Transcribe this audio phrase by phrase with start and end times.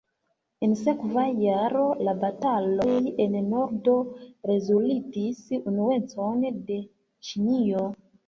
[0.67, 3.93] En sekva jaro, la bataloj en nordo
[4.51, 5.43] rezultis
[5.73, 6.79] unuecon de
[7.29, 7.85] Ĉinio.